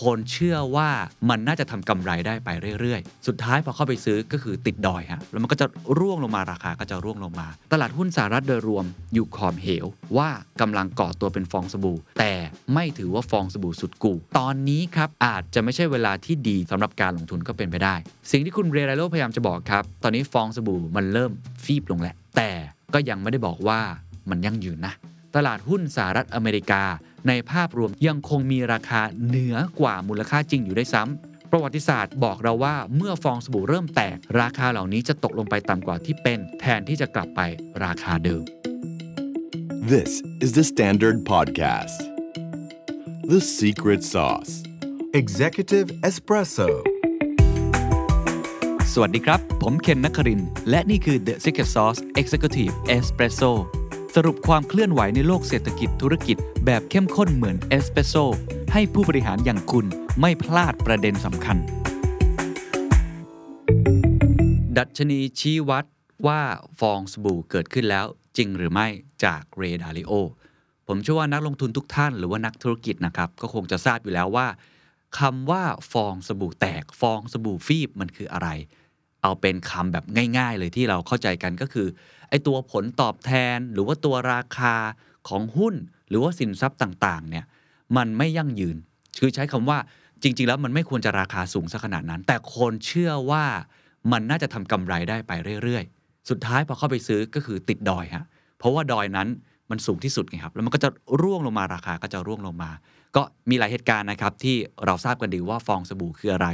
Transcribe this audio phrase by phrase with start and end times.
[0.00, 0.88] คนเชื่อว่า
[1.30, 2.48] มันน่าจะทำกำไรได้ไป
[2.80, 5.66] เรื่อยๆ สุดท้ายพอเข้าไปซื้อก็คือติดดอยฮะแล้วมันก็จะ
[5.98, 8.84] ร่วงลงมาราคาก็จะร่วงลงมา ตลาดหุ้นสหรัฐโดยรวม
[9.14, 9.86] อยู่ขอบเหว
[10.16, 10.28] ว่า
[10.60, 12.32] กำลังก่อตัวเป็นฟองสบู่ แต่
[12.74, 17.94] ไม่ถือว่าฟองสบู่สุดกู่ตอนนี้ครับอาจจะไม่ใช่เวลาที่ดีสำหรับการลงทุนก็เป็นไปได้
[18.30, 21.32] สิ่งที่คุณเรไรโลพยายามจะบอกครับ ตอนนี้ฟองสบู่มันเริ่ม
[21.64, 22.50] ฟีบลงแล้วแต่
[22.94, 23.80] ก็ยังไม่ได้บอกว่า
[24.30, 24.94] มันยั่งยืนนะ
[25.36, 26.82] ตลาดหุ้นสหรัฐอเมริกา
[27.28, 37.40] ในภาพรวมยังคงมีราคาเหนือกว่ามูลค่าจริงอยู่ได้ซ้ำประวัติศาสตร์บอกเราว่าเมื่อฟองสบู่เริ่มแตก ราคาเหล่านี้จะตกลงไปต่ำกว่าที่เป็น แทนที่จะกลับไป
[37.84, 38.42] ราคาเดิม
[39.92, 40.10] This
[40.44, 41.98] is the Standard Podcast.
[43.32, 44.52] The Secret Sauce.
[45.20, 46.68] Executive Espresso
[48.92, 53.52] สวัสดีครับ ผมเคนนักครินทร์และนี่คือ The Secret Sauce Executive Espresso
[54.18, 58.14] สรุปความเคลื่อนไหวในโลกเศรษฐกิจธุรกิจ แบบเข้มข้นเหมือนเอสเปรสโซ
[58.72, 59.86] ให้ผู้บริหารอย่างคุณ
[60.20, 61.56] ไม่พลาดประเด็นสำคัญ
[64.78, 65.84] ดัชนีชี้วัด
[66.26, 66.40] ว่า
[66.80, 68.06] ฟองสบู่เกิดขึ้นแล้ว
[68.36, 68.86] จริงหรือไม่
[69.24, 70.12] จากเรดาริโอ
[70.86, 74.46] ผมเชื่อว่านักลงทุนทุกท่านหรือว่านักธุรกิจนะครับ ก็คงจะทราบอยู่แล้วว่า
[75.18, 75.62] คำว่า
[75.92, 78.48] ฟองสบู่แตกฟองสบู่ฟีบมันคืออะไร
[79.22, 80.04] เอาเป็นคำแบบ
[80.38, 81.86] ง่าย ๆ เลยที่เราเข้าใจกันก็คือ
[82.34, 84.74] อตัวผลตอบแทนหรือว่าตัวราคา
[85.28, 85.74] ของหุ้น
[86.08, 87.44] หรือว่าสินทรัพย์ต่างๆเนี่ย
[87.96, 88.76] มันไม่ยั่งยืน
[89.20, 89.78] คือใช้คำว่า
[90.22, 93.44] จริง ๆ แล้วมันไม่ควรจะราคาสูงสักขนาดนั้น แต่คนเชื่อว่า
[94.12, 98.24] มันน่าจะทำกำไรได้ไปเรื่อยๆ สุดท้ายพอเข้าไปซื้อก็คือติดดอยฮะ
[98.58, 99.28] เพราะว่าดอยนั้น
[99.70, 100.88] มันสูงที่สุดไงครับ แล้วมันก็จะ
[101.22, 102.70] ร่วงลงมาราคาก็จะร่วงลงมา
[103.16, 106.48] ก็มีหลายเหตุการณ์นะครับที่เราทราบกันดีว่าฟองสบู่คืออะไร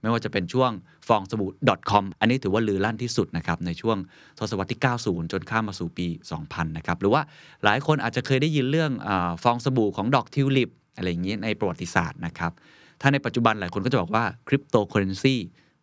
[0.00, 0.70] ไม่ว่าจะเป็นช่วง
[1.08, 1.50] ฟองสบู่
[1.90, 3.96] .com อันนี้ถือว่าลือลั่นที่สุดนะครับในช่วง
[4.38, 6.06] ทศวรรษที่ 90 จนข้ามมาสู่ปี
[6.40, 7.22] 2000 นะครับ หรือว่า
[7.64, 9.10] หลายคนอาจจะเคยได้ยินเรื่องอ
[9.42, 12.52] ฟองสบู่ของดอกทิวลิปอะไรอย่างนี้ในประวัติศาสตร์นะครับ
[13.00, 15.36] ถ้าในปัจจุบันหลายคนก็จะบอกว่าคริปโตเคอเรนซี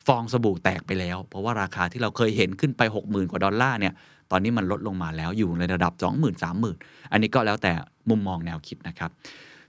[0.07, 3.93] ฟองสบู่แตกไปแล้ว เพราะว่าราคาที่เราเคยเห็นขึ้นไป 60,000 กว่าดอลลาร์เนี่ย
[4.31, 7.71] ตอนนี้มันลดลงมาแล้วอยู่ในระดับ 20,000 30,000 อันนี้ก็แล้วแต่
[8.09, 9.11] มุมมองแนวคิดนะครับ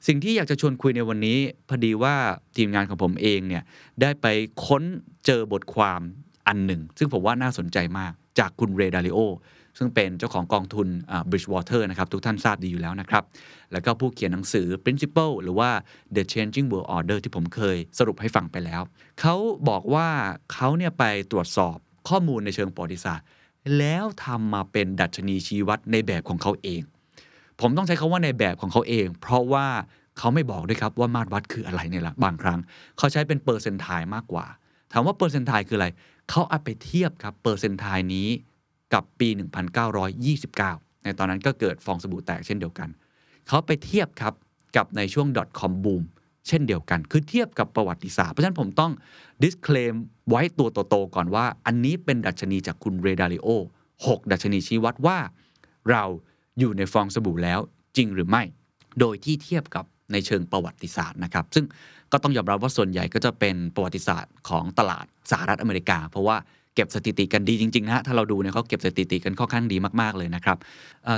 [0.07, 1.39] สิ่งที่อยากจะชวนคุยในวันนี้
[1.69, 2.15] พอดีว่า
[2.57, 3.63] ทีมงานของผมเองเนี่ย
[4.01, 4.27] ได้ไป
[4.67, 4.83] ค้น
[5.27, 6.01] เจอบทความ
[6.47, 9.19] อันหนึ่ง ซึ่งผมว่าน่าสนใจมากจากคุณเรดาริโอ
[9.79, 10.89] ซึ่งเป็นเจ้าของกองทุน
[11.31, 13.25] บริดจ์วอเตอร์นะครับ ทุกท่านทราบดีอยู่แล้วนะครับ
[13.73, 15.71] แล้วก็ผู้เขียนหนังสือ Principle หรือว่า
[16.15, 18.83] The Changing World Order ที่ผมเคยสรุปให้ฟังไปแล้ว
[19.21, 19.35] เขา
[19.69, 20.09] บอกว่า
[20.53, 21.77] เขาเนี่ยไปตรวจสอบ
[22.09, 23.27] ข้อมูลในเชิงประวัติศาสตร์
[23.79, 26.83] แล้วทำมาเป็นดัชนีชี้วัดในแบบของเขาเอง
[27.61, 29.67] ผมต้องใช้คำว่าในแบบของเขาเอง เพราะว่า
[30.19, 32.59] เขาไม่บอกด้วยครับว่ามาตรวัดคืออะไรเนี่ยละบางครั้ง
[32.99, 34.47] เขาใช้เป็นเปอร์เซนต์ไทมากกว่า
[34.93, 35.89] ถามว่าเปอร์เซนต์ไทคืออะไร
[36.31, 38.29] เขาเอาไปเทียบครับเปอร์เซนต์ไทนี้
[38.95, 39.29] กับปี
[40.57, 42.89] 1929 ในตอนนั้นก็เกิดฟองสบู่แตกเช่นเดียวกัน
[43.49, 44.35] เขาไปเทียบครับ
[44.77, 45.27] กับในช่วง
[45.61, 46.03] .com boom
[46.49, 48.93] เช่นเดียวกัน คือเทียบกับประวัติศาสตร์ เพราะฉะนั้นผมต้อง
[49.43, 49.95] disclaim
[50.29, 53.49] ไว้ตัวโตๆก่อนว่า อันนี้เป็นดัชนีจากคุณเรดาริโอ
[53.95, 55.19] 6ดัชนีชี้วัดว่า
[55.91, 56.05] เรา
[56.59, 57.61] อยู่ในฟองสบู่แล้ว
[57.97, 58.43] จริงหรือไม่
[59.01, 61.65] โดยที่เทียบกับในเชิงประวัติศาสตร์นะครับ ซึ่ง
[62.13, 66.37] ก็ต้องยอมรับว่าส่วนใหญ่ก็จะเป็นประวัติศาสตร์ของตลาดสหรัฐอเมริกา เพราะว่า
[66.75, 70.59] เก็บสถิติกันดีจริงๆนะถ้าเราดูเนี่ยเขาเก็บสถิติกันค่อนข้างดีมากๆเลยนะครับ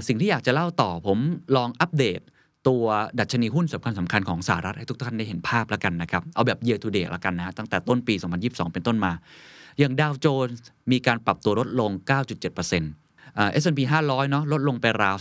[0.09, 1.19] สิ่งที่อยากจะเล่าต่อผม
[1.57, 2.21] ลองอัปเดต
[2.69, 2.85] ตัว
[3.21, 8.15] ดัชนีหุ้นสำคัญสำคัญของสหรัฐให้ทุกท่านได้เห็นภาพแล้วกันนะครับ เอาแบบ year to date แล้วกันนะตั้งแต่ต้นปี
[8.45, 9.13] 2022 เป็นต้นมา
[9.79, 11.91] อย่างดาวโจนส์มีการปรับตัวลดลง
[12.51, 15.17] 9.7% S&P 500 เนาะลดลงไปราว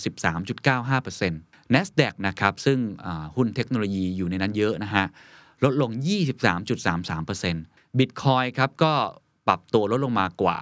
[0.59, 2.79] 13.95% NASDAQ นะครับ ซึ่ง
[3.35, 5.05] หุ้นเทคโนโลยีอยู่ในนั้นเยอะนะฮะ
[5.63, 5.91] ลดลง
[6.75, 8.93] 23.33% Bitcoin ครับก็
[9.47, 10.57] ปรับตัวลดลงมากว่า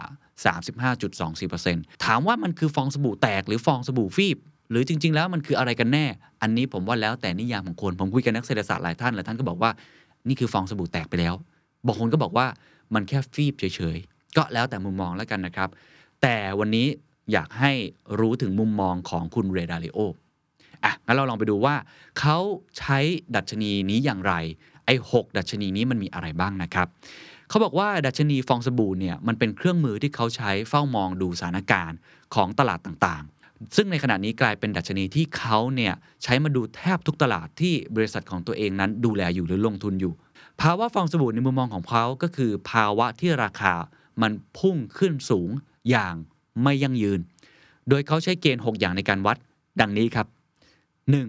[1.01, 4.37] 35.24%ถามว่ามันคือฟองสบู่แตกหรือฟองสบู่ฟีบ
[4.69, 6.05] หรือจริง ๆ แล้วมันคืออะไรกันแน่
[6.41, 9.71] อันนี้ผมว่าแล้วแต่นิยามของคน ผมคุยกับนักเศรษฐศาสตร์หลายท่านหลายท่านก็บอกว่า
[10.27, 11.33] นี่คือฟองสบู่แตกไปแล้ว
[11.85, 12.47] บางคนก็บอกว่า
[12.93, 15.69] มันแค่ฟีบเฉยๆ ก็แล้วแต่มุมมองแล้วกันนะครับ
[16.21, 16.87] แต่วันนี้
[17.31, 17.71] อยากให้
[18.19, 19.99] รู้ถึงมุมมองของคุณเรดาริโอ
[20.83, 21.75] อะงั้นเราลองไปดูว่า
[22.19, 22.38] เขา
[22.77, 22.97] ใช้
[23.35, 24.33] ดัชนีนี้อย่างไร
[24.85, 26.88] ไอ้หดัชนีนี้มันมีอะไรบ้างนะครับ
[27.50, 31.97] เขาบอกว่าดัชนีฟองสบู่เนี่ยมันเป็นเครื่องมือที่เขาใช้เฝ้ามองดูสถานการณ์
[32.35, 35.94] ของตลาดต่างๆ ซึ่งในขณะนี้กลายเป็นดัชนีที่เขาเนี่ย
[36.24, 40.13] ใช้มาดูแทบทุกตลาดที่บริษัทของตัวเองนั้นดูแลอยู่หรือลงทุนอยู่
[40.62, 43.74] ภาวะฟองสบู่ในมุมมองของเขาก็คือ ภาวะที่ราคา
[44.21, 45.50] มันพุ่งขึ้นสูง
[45.89, 46.15] อย่าง
[46.63, 47.19] ไม่ยั่งยืน
[47.89, 49.38] โดยเขาใช้เกณฑ์ 6 อย่างในการวัด
[49.81, 50.27] ดังนี้ครับ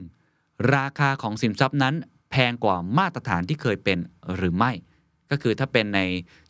[0.07, 0.75] 1.
[0.75, 1.95] ราคาของสินทรัพย์นั้น
[2.31, 3.99] แพงกว่ามาตรฐานที่เคยเป็น
[4.37, 4.73] หรือไม่
[5.31, 6.01] ก็คือถ้าเป็นใน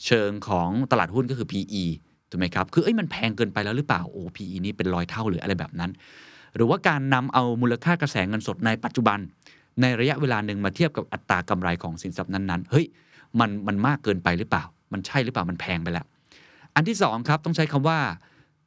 [0.07, 1.85] เชิงของตลาดหุ้นก็คือ PE
[2.31, 5.91] ถูกไหมครับ คือเอ้ยมันแพงเกินไปแล้วหรือเปล่า โอ้ PE นี่เป็นร้อยเท่าหรืออะไรแบบนั้น
[6.55, 9.19] หรือว่าการนำเอามูลค่ากระแสเงินสดในปัจจุบัน
[9.81, 12.87] ในระยะเวลาหนึ่งมาเทียบกับอัตรากำไรของสินทรัพย์นั้นๆ เฮ้ย
[13.41, 16.07] มันมันมากเกินไปหรือเปล่า มันใช่หรือเปล่า มันแพงไปแล้ว
[16.75, 17.99] อันที่สองครับต้องใช้คำว่า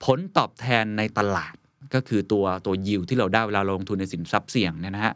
[0.04, 1.54] ผลตอบแทนในตลาด
[1.94, 5.14] ก็คือตัวตัวยิวที่เราได้เวลาเราลงทุนในสินทรัพย์เสี่ยงเนี่ยนะฮะ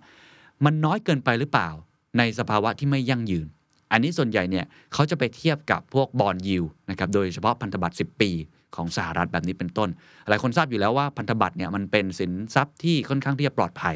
[0.65, 1.69] มันน้อยเกินไปหรือเปล่า
[2.17, 3.47] ในสภาวะที่ไม่ยั่งยืน
[3.91, 8.31] อันนี้ส่วนใหญ่เนี่ยเขาจะไปเทียบกับพวกบอลยิวนะครับโดยเฉพาะพันธบัตร 10 ปี
[8.75, 9.89] ของสหรัฐแบบนี้เป็นต้น
[10.29, 13.95] หลายคนทราบอยู่แล้วว่าพันธบัตรเนี่ยมันเป็นสินทรัพย์ที่ค่อนข้างที่จะปลอดภัย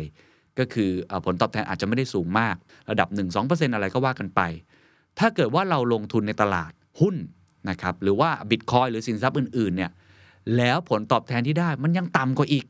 [0.59, 2.55] ก็คือเอ่อผลตอบแทนอาจจะไม่ได้สูงมาก
[2.89, 3.07] ระดับ
[3.41, 4.41] 1-2%อะไรก็ว่ากันไป
[5.19, 6.71] ถ้าเกิดว่าเราลงทุนในตลาด
[7.01, 7.15] หุ้น
[7.69, 9.91] นะครับหรือว่าบิตคอยหรือสินทรัพย์อื่นๆเนี่ย
[10.57, 12.65] แล้วผลตอบแทนที่ได้มันยังต่ำกว่าอีก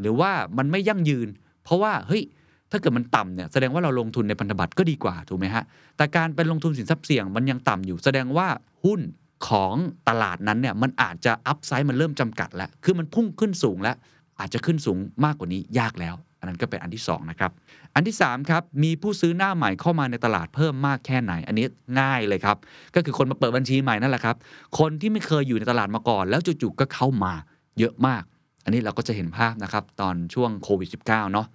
[0.00, 1.28] หรือว่ามันไม่ยั่งยืน
[1.64, 2.22] เพราะว่าเฮ้ย
[2.70, 5.64] ถ้าเกิดมันต่ำเนี่ยแสดงว่าเราลงทุนในพันธบัตรก็ดีกว่าถูกไหมฮะ
[5.96, 8.48] แต่การเป็นลงทุนสินทรัพย์เสี่ยงมันยังต่ำอยู่ แสดงว่า
[8.84, 9.00] หุ้น
[9.48, 9.74] ของ
[10.08, 13.96] ตลาดนั้นเนี่ยมันอาจจะ upside มันเริ่มจำกัดแล้วคือมันพุ่งขึ้นสูงแล้ว
[14.40, 17.50] อาจจะขึ้นสูงมากกว่านี้ยากแล้ว อันนั้นก็เป็นอันที่สองนะครับ
[17.94, 21.66] อันที่สามครับมีผู้ซื้อหน้าใหม่เข้ามาในตลาดเพิ่มมากแค่ไหน อันนี้
[22.00, 22.56] ง่ายเลยครับ
[22.94, 24.36] ก็คือคนมาเปิดบัญชีใหม่นั่นแหละครับ
[24.78, 27.32] คนที่ไม่เคยอยู่ในตลาดมาก่อน แล้วจู่ๆก็เข้ามา
[27.78, 28.22] เยอะมาก
[28.64, 31.46] อันนี้เราก็จะเห็นภาพนะครับตอนช่วงโควิด -19 เนาะ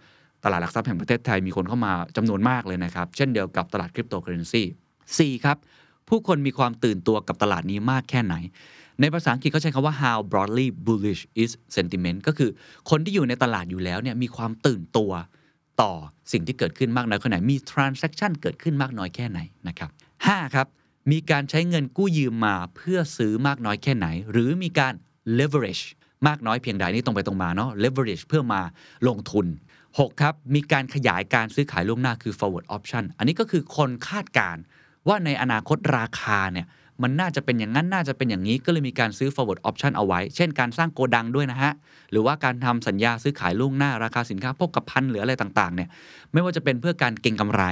[0.44, 4.64] ตลาดหลักทรัพย์แห่งประเทศไทยมีคนเข้ามาจำนวนมากเลยนะครับ เช่นเดียวกับตลาดคริปโตเคอเรนซี
[5.20, 5.58] สี่ครับ
[6.10, 8.36] ผู้คนมีความตื่นตัวกับตลาดนี้มากแค่ไหน
[9.02, 12.50] ในภาษาอังกฤษเขาใช้คำว่า how broadly bullish is sentiment ก็คือ
[12.90, 15.12] คนที่อยู่ในตลาดอยู่แล้วเนี่ยมีความตื่นตัว
[15.82, 15.94] ต่อ
[16.32, 19.90] สิ่งที่เกิดขึ้นมากน้อยแค่ไหนมี transaction เกิดขึ้นมากน้อยแค่ไหนนะครับ
[20.26, 20.68] ห้าครับ
[21.12, 24.94] มีการใช้เงินกู้ยืมมาเพื่อซื้อมากน้อยแค่ไหน หรือมีการ
[25.40, 25.84] leverage
[26.28, 28.62] มากน้อยเพียงใดนี่ตรงไปตรงมาเนาะ leverage เพื่อมา
[29.08, 29.46] ลงทุน
[29.84, 34.64] 6 ครับ มีการขยายการซื้อขายล่วงหน้าคือ forward option อันนี้ก็คือคนคาดการณ์
[35.08, 36.68] ว่าในอนาคตราคาเนี่ย
[37.04, 41.74] มันน่าจะเป็นอย่างนั้นน่าจะเป็นอย่างนี้ก็เลยมีการซื้อ forward option เอาไว้ เช่นการสร้างโกดังด้วยนะฮะ
[42.12, 45.90] หรือว่าการทำสัญญาซื้อขายล่วงหน้าราคาสินค้าพกกับพันหรืออะไรต่างๆเนี่ย
[46.34, 47.64] ไม่ว่าจะเป็นเพื่อการเก็งกำไร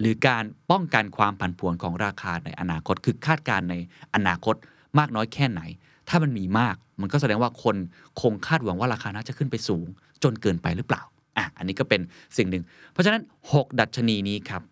[0.00, 3.74] หรือการป้องกันความผันผวนของราคาในอนาคต คือคาดการณ์ใน
[4.14, 4.54] อนาคต
[4.98, 5.60] มากน้อยแค่ไหน
[6.08, 7.76] ถ้ามันมีมาก มันก็แสดงว่าคน
[8.20, 9.86] คงคาดหวังว่าราคาน่าจะขึ้นไปสูง
[10.22, 11.02] จนเกินไปหรือเปล่า
[11.36, 12.00] อะอันนี้ก็เป็น
[12.36, 14.62] สิ่งหนึ่ง เพราะฉะนั้น 6 ดัชนีนี้ครับ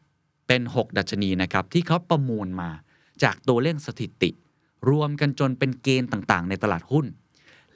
[0.49, 2.71] เป็น 6 ดัชนีนะครับที่เขาประมวลมา
[3.22, 4.31] จากตัวเลขสถิติ
[4.90, 7.06] รวมกันจนเป็นเกณฑ์ต่างๆ ในตลาดหุ้น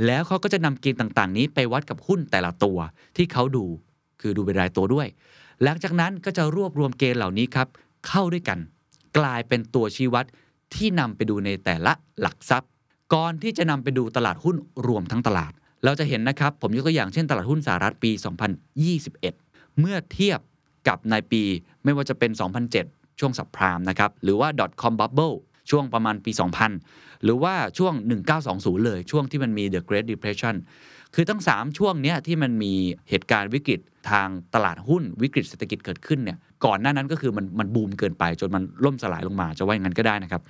[0.07, 2.79] แล้วเขาก็จะนำเกณฑ์ต่างๆ นี้ไปวัดกับหุ้นแต่ละตัว
[3.17, 3.65] ที่เขาดู
[4.21, 5.07] คือดูเป็นรายตัวด้วย
[5.63, 7.69] หลังจากนั้นก็จะรวบรวมเกณฑ์เหล่านี้ครับ
[8.09, 8.59] เข้าด้วยกัน
[9.19, 10.25] กลายเป็นตัวชี้วัด
[10.75, 12.71] ที่นำไปดูในแต่ละหลักทรัพย์
[13.15, 14.57] ก่อนที่จะนำไปดูตลาดหุ้น
[14.87, 15.53] รวมทั้งตลาด
[15.85, 18.11] เราจะเห็นนะครับ ผมยกตัวอย่างเช่นตลาดหุ้นสหรัฐปี
[18.95, 20.41] 2021 เมื่อเทียบ
[20.89, 21.43] กับในปี
[21.85, 22.31] ไม่ว่าจะเป็น
[22.71, 24.49] 2007 ช่วงสับพรามนะครับหรือว่า
[24.83, 25.37] .com bubble
[25.71, 26.33] ช่วงประมาณปี
[26.77, 27.95] 2000 หรือว่าช่วง
[28.41, 30.57] 1920 เลยช่วงที่มันมี the Great Depression
[31.15, 32.75] คือทั้ง 3 ช่วงเนี้ยที่มันมี
[33.11, 33.81] เหตุการณ์วิกฤต
[34.11, 40.43] ทางตลาดหุ้นวิกฤตเศรษฐกิจเกิดขึ้นเนี่ยก่อนหน้านั้นก็คือมันมันบูมเกินไป จนมันล่มสลายลงมาจะว่าอย่างนั้นก็ได้นะครับ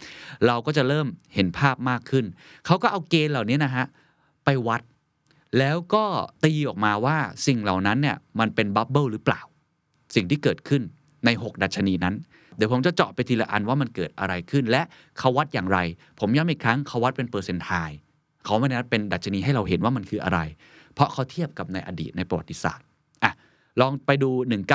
[0.47, 2.25] เราก็จะเริ่มเห็นภาพมากขึ้น
[2.67, 3.87] เขาก็เอาเกณฑ์เหล่านี้นะฮะ
[4.45, 4.83] ไปวัด
[5.59, 6.05] แล้วก็
[6.45, 7.17] ตีออกมาว่า
[7.47, 9.41] สิ่งเหล่านั้นเนี่ยมันเป็น bubble หรือเปล่า
[10.15, 10.83] สิ่งที่เกิดขึ้น
[11.25, 12.15] ใน 6 ดัชนีนั้น
[12.57, 14.83] เดี๋ยวผมจะเจาะไปทีละอันว่ามันเกิดอะไรขึ้น และ
[15.19, 15.79] เขาวัดอย่างไร
[16.21, 17.71] ผมย้ำอีกครั้งเขาวัดเป็นเปอร์เซนต์ไท
[18.45, 20.39] เขาไม่ได้วัดเป็นดัชนีให้เราเห็นว่ามันคืออะไร
[20.95, 22.87] เพราะเขาเทียบกับในอดีตในประวัติศาสตร์
[23.25, 23.33] อะ
[23.81, 24.31] ลองไปดู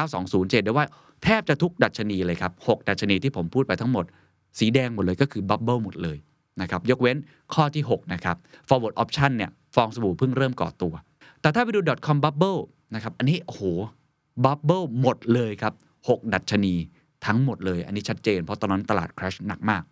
[0.09, 0.85] 1920ได้ว่า
[1.23, 4.05] แทบจะทุกดัชนีเลยครับ 6 ดัชนีที่ผมพูดไปทั้งหมด
[4.59, 6.17] สีแดงหมดเลยก็คือบับเบิลหมดเลย
[6.61, 7.17] นะครับยกเว้น
[7.53, 10.93] ข้อที่ 6 นะครับ forward option เนี่ยฟองสบู่เพิ่งเริ่มก่อตัว
[11.41, 12.59] แต่ถ้าไปดู .com bubble
[12.95, 13.63] นะครับอันนี้โอ้โห
[14.45, 15.73] บับเบิลหมดเลยครับ
[16.07, 16.75] 6 ดัชนี
[17.25, 19.83] ทั้งหมดเลย อันนี้ชัดเจน เพราะตอนนั้นตลาด crash หนักมาก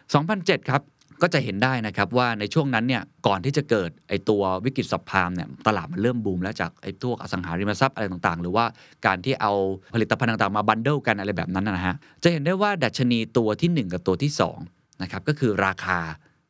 [0.00, 0.82] 2007 ครับ
[1.22, 8.64] ก็จะเห็นได้นะครับว่าในช่วงนั้นเนี่ย ก่อนที่จะเกิดไอตัววิกฤตสับพามเนี่ย ตลาดมันเริ่มบูมแล้วจากไอตัวอสังหาริมทรัพย์อะไรต่างๆ หรือว่า
[9.06, 9.52] การที่เอา
[9.94, 14.30] ผลิตภัณฑ์ต่างๆ มาบันเดิลกันอะไรแบบนั้นนะฮะ จะเห็นได้ว่าดัชนีตัวที่ 1 กับตัวที่
[14.66, 15.98] 2นะครับ ก็คือราคา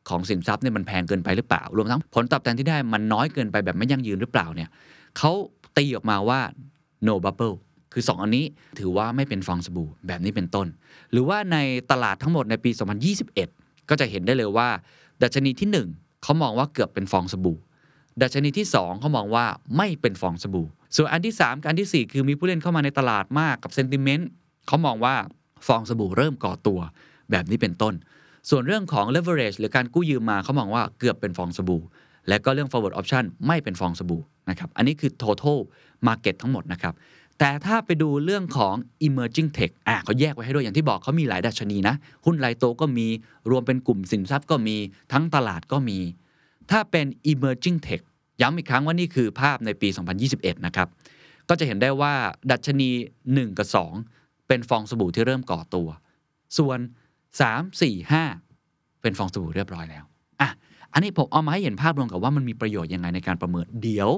[0.09, 4.69] ของสินทรัพย์เนี่ยมันแพงเกินไปหรือเปล่า รวมทั้งผลตอบแทนที่ได้มันน้อยเกินไปแบบไม่ยั่งยืนหรือเปล่าเนี่ย
[5.17, 5.31] เขา
[5.77, 6.39] ตีออกมาว่า
[7.07, 7.55] no bubble
[7.93, 8.45] คือ 2 อันนี้
[8.79, 10.67] ถือว่าไม่เป็นฟองสบู่แบบนี้เป็นต้น
[11.11, 11.57] หรือว่าใน
[11.91, 12.71] ตลาดทั้งหมดในปี
[13.29, 14.69] 2021 ก็จะเห็นได้เลยว่า
[15.23, 17.57] ดัชนีที่ 1 เขามองว่าเกือบเป็นฟองสบู่
[18.21, 19.45] ดัชนีที่ 2 เขามองว่า
[19.77, 24.29] ไม่เป็นฟองสบู่ ส่วนอันที่ 3กับอันที่ 4 คือมีผู้เล่นเข้ามาในตลาดมากกับเซนติเมนต์
[24.67, 25.15] เขามองว่า
[25.67, 26.79] ฟองสบู่เริ่มก่อตัว
[27.31, 27.93] แบบนี้เป็นต้น
[28.49, 31.81] ส่วนเรื่องของ leverage หรือการกู้ยืมมาเขามองว่าเกือบเป็นฟองสบู่
[32.27, 35.59] และก็เรื่อง forward option ไม่เป็นฟองสบู่นะครับ อันนี้คือ total
[36.07, 36.93] market ทั้งหมดนะครับ
[37.45, 38.75] แต่ถ้าไปดูเรื่องของ
[39.07, 41.95] emerging tech อะเขาแยกไว้ให้ด้วยอย่างที่บอกเขามีหลายดัชนีนะ
[42.25, 43.07] หุ้นรายโตก็มี
[43.49, 44.77] รวมเป็นกลุ่มสินทรัพย์ก็มี
[45.11, 45.99] ทั้งตลาดก็มี
[46.71, 48.01] ถ้าเป็น emerging tech
[48.41, 49.87] ย้ำอีกครั้งว่านี่คือภาพในปี
[50.27, 50.87] 2021 นะครับ
[51.49, 52.13] ก็จะเห็นได้ว่า
[52.51, 52.89] ดัชนี
[53.27, 53.67] 1 กับ
[54.07, 55.87] 2 เป็นฟองสบู่ที่เริ่มก่อตัว
[56.57, 56.79] ส่วน
[57.29, 58.11] 3 4
[58.51, 60.03] 5 เป็นฟองสบู่เรียบร้อยแล้ว
[60.41, 60.49] อะ
[60.93, 64.09] อันนี้ผมเอามาให้เห็นภาพรวมกับว่ามันมีประโยชน์ยังไงในการประเมินเดี๋ยว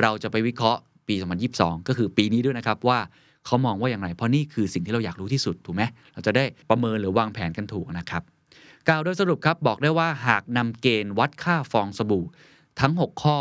[0.00, 1.14] เราจะไปวิเคราะห์ ปี
[1.52, 2.98] 2022 ก็คือปีนี้ด้วยนะครับว่า
[3.46, 5.82] เขามองว่าอย่างไรเพราะนี่คือสิ่งที่เราอยากรู้ที่สุดถูกไหม
[6.12, 8.22] เราจะได้ประเมินหรือวางแผนกันถูกนะครับ
[8.88, 12.24] กล่าวโดยสรุปครับบอกได้ว่าหากนำเกณฑ์วัดค่าฟองสบู่
[12.80, 13.38] ทั้ง 6 ข้อ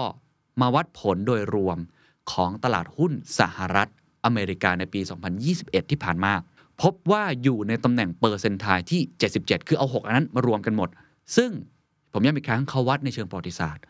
[0.61, 1.77] มาวัดผลโดยรวม
[2.31, 3.87] ของตลาดหุ้นสหรัฐ
[4.25, 5.01] อเมริกาในปี
[5.45, 6.33] 2021 ที่ผ่านมา
[6.81, 9.01] พบว่าอยู่ในตำแหน่งเปอร์เซนต์ไทที่
[9.35, 10.89] 77 คือเอา 6 อันนั้นมารวมกันหมด
[11.37, 11.51] ซึ่ง
[12.13, 13.83] ผมย้ำอีกครั้งเขาวัดในเชิงประวัติศาสตร์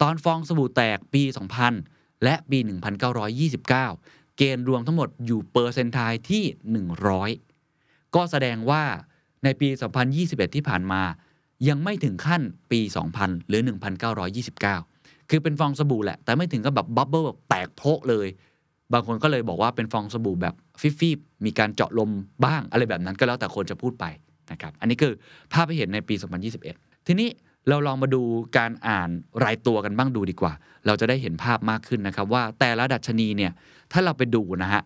[0.00, 1.22] ตอนฟองสบู่แตกปี
[1.60, 2.58] 2000 และปี
[3.28, 3.68] 1929
[4.36, 5.98] เกณฑ์รวมทั้งหมดอยู่เปอร์เซนต์ไท
[6.30, 6.44] ที่
[7.28, 8.82] 100 ก็แสดงว่า
[9.44, 9.68] ในปี
[10.12, 11.02] 2021 ที่ผ่านมา
[11.68, 12.80] ยังไม่ถึงขั้นปี
[13.14, 13.62] 2000 หรือ
[14.26, 18.28] 1929 คือเป็นฟองสบู่แหละ แต่ไม่ถึงกับแบบบับเบิ้ลแบบแตกโพะเลย
[18.92, 22.10] บางคนก็เลยบอกว่าเป็นฟองสบู่แบบฟิบๆมีการเจาะลม
[22.44, 24.04] บ้างอะไรแบบนั้นก็แล้วแต่คนจะพูดไป
[24.52, 25.12] นะครับ อันนี้คือ
[25.52, 26.14] ภาพที่เห็นในปี
[26.60, 27.28] 2021 ทีนี้
[27.68, 28.22] เราลองมาดู
[28.58, 29.08] การอ่าน
[29.44, 30.52] รายตัวกันบ้างดูดีกว่า
[30.86, 33.52] เราจะได้เห็นภาพมากขึ้นนะครับ ว่าแต่ละดัชนีเนี่ย
[33.92, 34.82] ถ้าเราไปดูนะฮะ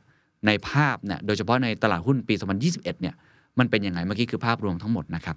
[0.47, 3.15] ในภาพเนี่ยโดยเฉพาะในตลาดหุ้นปี 2021 เนี่ย
[3.59, 5.37] มันเป็นยังไงเมื่อกี้คือภาพรวมทั้งหมดนะครับ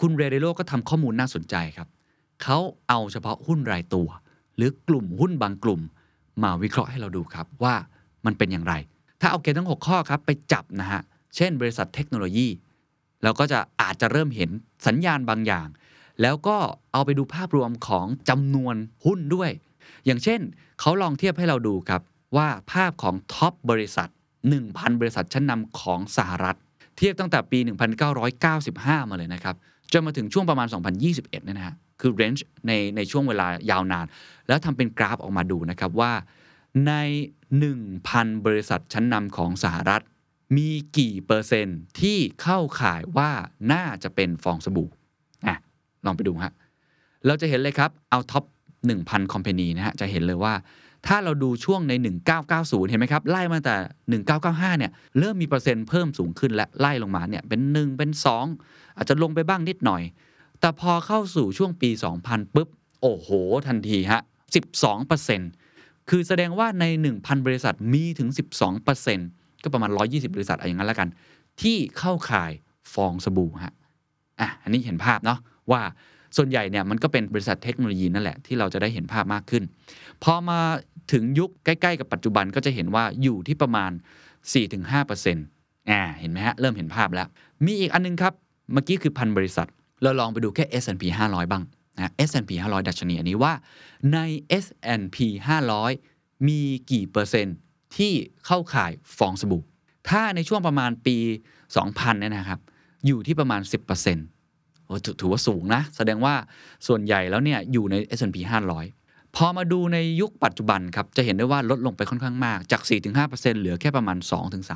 [0.00, 1.88] คุณเรเดโลก็ทำข้อมูลน่าสนใจครับ
[2.42, 4.08] เขาเอาเฉพาะหุ้นรายตัว
[4.56, 5.80] หรือกลุ่มหุ้นบางกลุ่ม
[6.42, 7.74] มาวิเคราะห์ให้เราดูครับว่า
[8.26, 8.74] มันเป็นอย่างไร
[9.20, 11.00] ถ้าเอาเกณฑ์ทั้ง 6 ข้อครับไปจับนะฮะ
[11.36, 12.48] เช่น บริษัทเทคโนโลยี
[13.22, 14.50] เราก็จะอาจจะเริ่มเห็น
[14.86, 15.66] สัญญาณบางอย่าง
[16.22, 16.56] แล้วก็
[16.92, 19.50] เอาไปดูภาพรวมของจำนวนหุ้นด้วย
[20.06, 20.40] อย่างเช่น
[20.80, 22.02] เขาลองเทียบให้เราดูครับ
[22.36, 24.08] ว่าภาพของท็อปบริษัท
[24.54, 26.56] 1,000 บริษัทชั้นนำของสหรัฐ
[26.96, 27.58] เทียบตั้งแต่ปี
[28.14, 29.56] 1995 มาเลยนะครับ
[29.92, 30.66] จนมาถึงช่วงประมาณ
[31.00, 34.06] 2021เนี่ยนะฮะคือเรนจ์ในในช่วงเวลายาวนาน
[34.48, 36.12] แล้วทำเป็นกราฟออกมาดูนะครับว่า
[36.86, 36.92] ใน
[37.68, 40.02] 1,000 บริษัทชั้นนำของสหรัฐ
[40.56, 43.30] มีกี่เปอร์เซ็นต์ที่เข้าข่ายว่า
[43.72, 44.90] น่าจะเป็นฟองสบู่
[46.06, 46.52] ลองไปดูฮะ
[47.26, 48.44] เราจะเห็นเลยครับ เอา top
[48.88, 50.54] 1,000 company นะฮะจะเห็นเลยว่า
[51.06, 51.92] ถ้าเราดูช่วงใน
[52.40, 58.10] 1990 เห็นไหมครับ ไล่มาแต่ 1995 เนี่ย เริ่มมีเปอร์เซ็นต์เพิ่มสูงขึ้นและไล่ลงมาเนี่ยเป็น 1 เป็น
[58.54, 60.02] 2 อาจจะลงไปบ้างนิดหน่อย
[60.60, 61.90] แต่พอเข้าสู่ช่วงปี
[62.22, 62.68] 2000 ปุ๊บ
[63.02, 63.28] โอ้โห
[63.66, 64.20] ทันทีฮะ
[65.14, 68.28] 12%คือแสดงว่าใน 1,000 บริษัทมีถึง
[68.96, 71.08] 12%ก็ประมาณ 120 บริษัทอะไรอย่างนั้นแล้วกัน
[71.62, 72.52] ที่เข้าข่าย
[72.92, 73.74] ฟองสบู่ฮะ
[74.40, 75.38] อะอันนี้เห็นภาพเนาะ
[75.72, 75.82] ว่า
[76.36, 79.62] ส่วนใหญ่เนี่ยมันก็เป็นบริษัทเทคโนโลยีนั่นแหละที่เราจะได้เห็นภาพมากขึ้น
[80.22, 80.60] พอมา
[81.12, 83.90] ถึงยุคใกล้ๆ กับปัจจุบันก็จะเห็นว่าอยู่ที่ประมาณ
[84.70, 87.28] 4-5%อ่าเห็นไหมฮะ เริ่มเห็นภาพแล้ว
[87.64, 88.32] มีอีกอันนึงครับ
[88.72, 89.68] เมื่อกี้คือพันบริษัท
[90.02, 91.62] เราลองไปดูแค่ S&P 500 บ้าง
[91.96, 93.52] นะ S&P 500 ดัชนีอันนี้ว่า
[94.12, 94.18] ใน
[94.64, 95.16] S&P
[95.82, 96.60] 500 มี
[96.90, 97.56] กี่เปอร์เซ็นต์
[97.96, 98.12] ที่
[98.46, 99.62] เข้าข่ายฟองสบู่
[100.08, 101.16] ถ้าในช่วงประมาณปี
[101.68, 102.60] 2000เนี่ยนะครับ
[103.06, 103.76] อยู่ที่ประมาณ 10%โอ้
[104.08, 104.37] ถือ
[105.20, 106.34] ถือว่าสูงนะ แสดงว่า
[106.86, 108.36] ส่วนใหญ่แล้วเนี่ยอยู่ใน S&P
[108.86, 112.82] 500 พอมาดูในยุคปัจจุบันครับ จะเห็นได้ว่าลดลงไปค่อนข้างมาก จาก
[113.20, 114.18] 4-5%เหลือแค่ประมาณ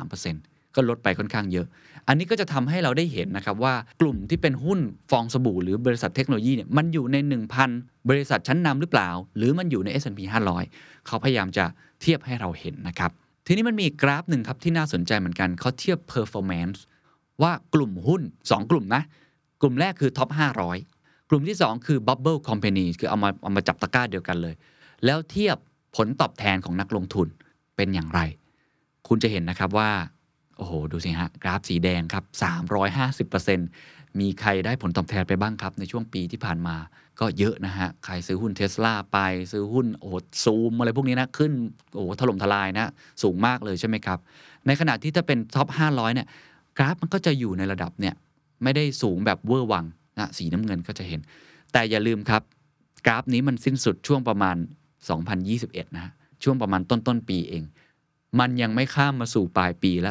[0.09, 1.67] 2-3%ก็ลดไปค่อนข้างเยอะ
[2.09, 7.17] อันนี้ก็จะทำให้เราได้เห็นนะครับว่ากลุ่มที่เป็นหุ้นฟองสบู่หรือบริษัทเทคโนโลยีเนี่ยมันอยู่ใน
[7.63, 10.21] 1,000 บริษัทชั้นนำหรือเปล่า หรือมันอยู่ใน S&P
[10.65, 11.65] 500 เขาพยายามจะ
[12.01, 13.11] เทียบให้เราเห็นนะครับ
[13.47, 16.79] ทีนี้มันมีกราฟหนึ่งครับที่น่าสนใจเหมือนกันเขาเทียบ performance
[17.43, 19.03] ว่ากลุ่มหุ้น 2 กลุ่มนะ
[19.63, 20.31] กลุ่มแรกคือท็อป
[20.81, 24.55] 500 กลุ่มที่ 2 คือ Bubble Company คือเอามาเอามาจับตะกร้าเดียวกันเลย
[25.05, 25.57] แล้วเทียบ
[25.97, 27.27] ผลตอบแทนของนักลงทุน
[27.77, 28.21] เป็นอย่างไร
[29.09, 29.91] คุณจะเห็นนะครับว่า
[30.57, 32.25] โอ้โห ดูสิฮะ กราฟสีแดงครับ
[33.43, 36.77] 350%มีใครได้ผลตอบแทนไปบ้างครับ ในช่วงปีที่ผ่านมา
[37.21, 39.19] ก็เยอะนะฮะ ใครซื้อหุ้นเทสลาไป
[39.53, 40.11] ซื้อหุ้นโอ้
[40.45, 41.53] ซูมอะไรพวกนี้นะ ขึ้น
[41.95, 42.91] โอ้โหถล่มทลายนะ
[43.23, 44.19] สูงมากเลยใช่ไหมครับ
[44.67, 46.27] ในขณะที่ถ้าเป็น top 500 เนี่ย
[46.79, 48.15] กราฟมันก็จะอยู่ในระดับเนี่ย
[48.63, 49.85] ไม่ได้สูงแบบเวอร์วัง
[50.19, 51.21] นะสีน้ำเงินก็จะเห็น
[51.73, 52.43] แต่อย่าลืมครับ
[53.07, 54.57] กราฟนี้มันสิ้นสุดช่วงประมาณ
[55.27, 57.63] 2021 นะฮะช่วงประมาณต้นต้นปีเอง
[58.41, 60.11] มันยังไม่ข้ามมาสู่ปลายปีและ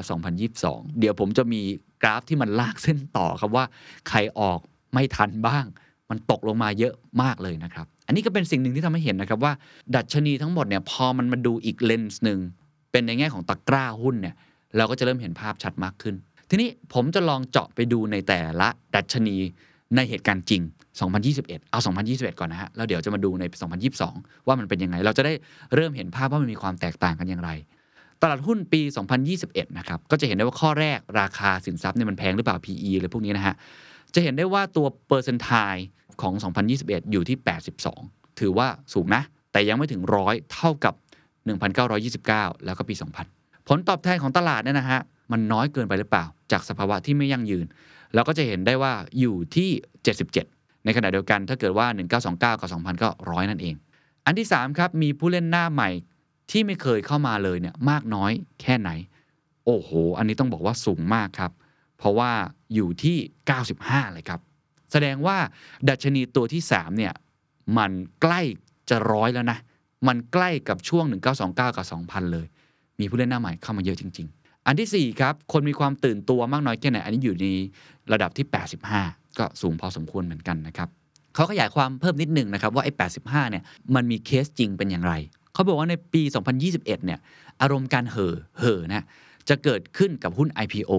[0.49, 1.61] 2022 เดี๋ยวผมจะมี
[2.01, 3.65] กราฟที่มันลากเส้นต่อครับว่า
[4.09, 4.59] ใครออก
[4.93, 5.65] ไม่ทันบ้าง
[6.09, 9.53] มันตกลงมาเยอะมากเลยนะครับ อันนี้ก็เป็นสิ่งหนึ่งที่ทำให้เห็นนะครับว่า
[9.95, 12.39] ดัชนีทั้งหมดเนี่ยพอมันมาดูอีกเลนส์หนึ่ง
[12.91, 14.35] เป็นในแง่ของตะกร้าหุ้นเนี่ย
[14.77, 16.15] เราก็จะเริ่มเห็นภาพชัดมากขึ้น
[16.53, 19.37] ทีนี้ผมจะลองเจาะไปดูในแต่ละดัชนี
[19.95, 20.61] ในเหตุการณ์จริง
[21.21, 21.79] 2021 เอา
[22.09, 23.43] 2021 ก่อนนะฮะ แล้วเดี๋ยวจะมาดูใน
[23.95, 25.33] 2022 ว่ามันเป็นยังไง เราจะได้
[25.75, 27.49] เริ่มเห็นภาพว่ามันมีความแตกต่างกันอย่างไร
[28.21, 28.81] ตลาดหุ้นปี
[29.29, 33.55] 2021 นะครับ ก็จะเห็นได้ว่าข้อแรกราคาสินทรัพย์เนี่ยมันแพงหรือเปล่า PE อะไรพวกนี้นะฮะ
[34.13, 35.49] จะเห็นได้ว่าตัวเปอร์เซนต์ไท
[36.21, 36.33] ของ
[36.73, 37.37] 2021 อยู่ที่
[37.87, 40.93] 82 ถือว่าสูงนะ แต่ยังไม่ถึงร้อยเท่ากับ
[41.79, 42.93] 1929 แล้วก็ปี
[43.31, 47.65] 2000 ผลตอบแทนของตลาดเนี่ยนะฮะ มันน้อยเกินไปหรือเปล่า จากสภาวะที่ไม่ยั่งยืน
[48.13, 49.69] เราก็จะเห็นได้ว่าอยู่ที่
[50.25, 51.87] 77 ในขณะเดียวกันถ้าเกิดว่า
[52.23, 53.75] 1929 กับ 2000 ก็ร้อยนั่นเอง
[54.25, 55.89] อันที่ 3 ครับ มีผู้เล่นหน้าใหม่
[56.51, 58.89] ที่ไม่เคยเข้ามาเลยเนี่ยมากน้อยแค่ไหน
[59.65, 61.51] โอ้โห อันนี้ต้องบอกว่าสูงมากครับ
[61.97, 62.31] เพราะว่า
[62.73, 63.17] อยู่ที่
[63.65, 64.39] 95 เลยครับ
[64.91, 65.37] แสดงว่า
[65.89, 67.13] ดัชนีตัวที่ 3 เนี่ย
[67.77, 68.41] มันใกล้
[68.89, 69.57] จะร้อยแล้วนะ
[70.07, 72.45] มันใกล้กับช่วง 1929 กับ 2000 เลย
[72.99, 77.45] มีผู้เล่นหน้าใหม่เข้ามาเยอะจริง ๆ อันทีสี่4ครับคนมีความตื่นตัวมากน้อยแค่ไหนอันนี้อยู่ใน
[78.13, 78.45] ระดับที่
[78.91, 80.89] 85 ก็สูงพอสมควรเหมือนกันนะครับ
[81.35, 82.91] เขาขยายความเพิ่มนิดหนึ่งนะครับว่าไอ้
[83.21, 83.63] 85เนี่ย
[83.95, 85.13] มันมีเคสจริงเป็นอย่างไร
[85.53, 86.21] เขาบอกว่าในปี
[86.63, 87.19] 2021เนี่ย
[87.61, 89.05] อารมณ์การเห่อเห่อนะ
[89.49, 90.91] จะเกิดขึ้นกับหุ้น IPO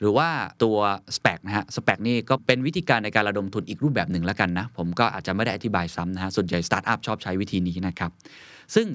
[0.00, 0.28] หรือว่า
[0.62, 0.76] ตัว
[1.16, 8.10] SPAC นะฮะ SPAC นี่ก็เป็นวิธีการในการระดมทุนอีกรูปแบบหนึ่งแล้วกันนะ ผมก็อาจจะไม่ได้อธิบายซ้ำนะฮะ ส่วนใหญ่สตาร์ทอัพชอบใช้วิธีนี้นะครับ
[8.74, 8.86] ซึ่ง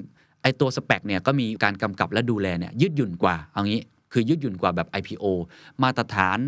[0.42, 3.80] ไอตัว SPAC เนี่ยก็มีการกำกับและดูแลเนี่ยยืดหยุ่นกว่า เอางี้
[4.14, 5.24] คือยืดหยุ่นกว่าแบบ IPO
[5.82, 6.38] มาตรฐาน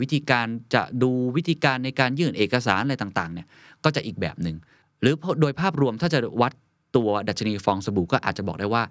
[0.00, 3.46] วิธีการจะดูวิธีการในการยื่นเอกสารอะไรต่างๆเนี่ย
[3.84, 4.56] ก็จะอีกแบบหนึ่ง
[5.00, 6.52] หรือโดยภาพรวมถ้าจะวัด
[6.96, 8.82] ตัวดัชนีฟองสบู่ก็อาจจะบอกได้ว่า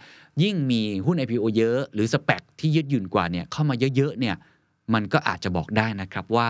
[0.44, 4.36] ยิ่งมีหุ้น IPO เยอะหรือสเปกที่ยืดหยุ่นกว่าเนี่ยเข้ามาเยอะๆเนี่ย
[4.94, 6.48] มันก็อาจจะบอกได้นะครับว่า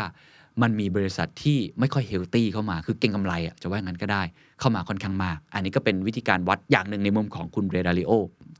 [0.61, 4.23] มันมีบริษัทที่ไม่ค่อยเฮลตี้เข้ามา คือเก่งกำไรอะจะว่างั้นก็ได้
[4.59, 8.11] เข้ามาค่อนข้างมาก อันนี้ก็เป็นวิธีการวัดอย่างหนึ่งในมุมของคุณเรดาริโอ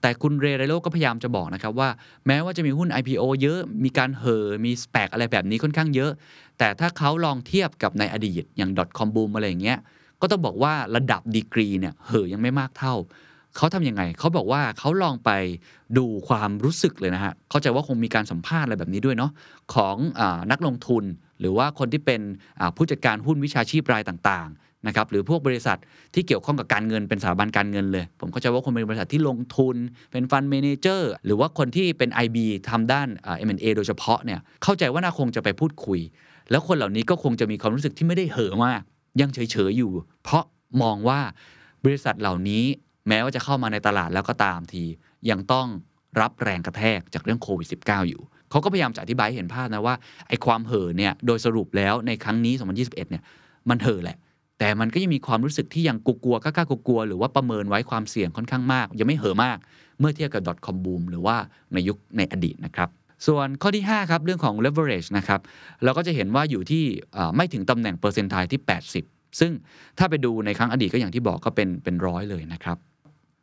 [0.04, 1.90] แต่คุณเรดาริโอก็พยายามจะบอกนะครับว่า
[2.28, 6.12] แม้ว่าจะมีหุ้น IPO เยอะมีการเห่อมีสเปกอะไรแบบนี้ค่อนข้างเยอะ
[6.58, 9.80] แต่ถ้าเขาลองเทียบกับในอดีตอย่าง .com boom อะไรอย่างเงี้ย
[10.22, 12.94] ก็ต้องบอกว่าระดับดีกรีเนี่ยเห่อยังไม่มากเท่า
[13.58, 15.32] เขาทำยังไง เขาบอกว่าเขาลองไป
[15.98, 19.32] ดูความรู้สึกเลยนะฮะ เข้าใจว่าคงมีการสัมภาษณ์อะไรแบบนี้ด้วยเนาะ
[19.74, 21.04] ของอนักลงทุน
[21.40, 22.22] หรือว่าคนที่เป็น
[22.76, 24.50] ผู้จัดการหุ้นวิชาชีพรายต่าง
[24.88, 25.78] นะครับหรือพวกบริษัท
[26.14, 29.76] ที่เกี่ยวข้องกับการเงินเป็นสถาบันการเงินเลย ผมเข้าใจว่าคนเป็นบริษัทที่ลงทุน
[30.12, 32.38] เป็นฟันเมนเจอร์หรือว่าคนที่เป็น IB
[32.70, 36.00] ทำด้านเอ็มเอโดยเฉพาะเนี่ยเข้าใจว่าน่าคงจะไปพูดคุย
[36.52, 38.82] แล้วคนเหล่านี้ก็คงจะมีความรู้สึกที่ไม่ได้เห่อมาก
[39.22, 39.92] ยังเฉยๆอยู่
[40.24, 40.44] เพราะ
[40.82, 41.20] มองว่า
[41.86, 42.64] บริษัทเหล่านี้
[43.08, 44.84] แม้ว่าจะเข้ามาในตลาดแล้วก็ตามที
[45.30, 45.68] ยังต้อง
[46.22, 49.96] รับแรงกระแทกจากเรื่องโควิด -19 อยู่เขาก็พยายามจะอธิบายเห็นภาพนะว่า
[50.28, 53.24] ไอ้ความเห่อเนี่ยโดยสรุปแล้วในครั้งนี้ 2021 เนี่ย
[53.70, 54.18] มันเห่อแหละ
[54.64, 59.58] แต่มันก็ยังมีความรู้สึกที่ยังกลัวๆกล้าๆกลัวๆหรือว่าประเมินไว้ความเสี่ยงค่อนข้างมาก ยังไม่เหอมาก
[60.00, 61.36] เมื่อเทียบกับ .com boom หรือว่า
[61.74, 62.90] ในยุคในอดีตนะครับ
[63.28, 65.42] ส่วนข้อที่ 5 ครับ เรื่องของ leverage นะครับ
[65.84, 66.84] เราก็จะเห็นว่าอยู่ที่
[67.36, 68.62] ไม่ถึงตำแหน่งเปอร์เซนต์ไทที่
[69.00, 69.52] 80 ซึ่ง
[69.98, 72.78] ถ้าไปดูในครั้งอดีตก็อย่างที่บอกก็เป็นเป็นร้อยเลยนะครับ